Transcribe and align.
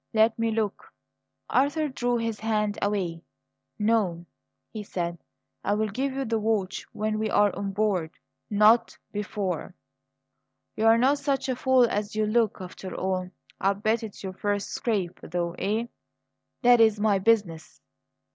Let 0.15 0.39
me 0.39 0.49
look!" 0.49 0.91
Arthur 1.47 1.87
drew 1.87 2.17
his 2.17 2.39
hand 2.39 2.79
away. 2.81 3.21
"No," 3.77 4.25
he 4.71 4.81
said. 4.81 5.19
"I 5.63 5.75
will 5.75 5.89
give 5.89 6.11
you 6.13 6.25
the 6.25 6.39
watch 6.39 6.87
when 6.91 7.19
we 7.19 7.29
are 7.29 7.55
on 7.55 7.71
board; 7.73 8.09
not 8.49 8.97
before." 9.11 9.75
"You're 10.75 10.97
not 10.97 11.19
such 11.19 11.47
a 11.49 11.55
fool 11.55 11.83
as 11.85 12.15
you 12.15 12.25
look, 12.25 12.59
after 12.61 12.95
all! 12.95 13.29
I'll 13.59 13.75
bet 13.75 14.01
it's 14.01 14.23
your 14.23 14.33
first 14.33 14.71
scrape, 14.71 15.19
though, 15.21 15.53
eh?" 15.59 15.85
"That 16.63 16.81
is 16.81 16.99
my 16.99 17.19
business. 17.19 17.79